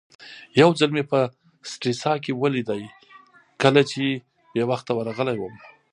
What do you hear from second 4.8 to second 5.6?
ورغلی وم.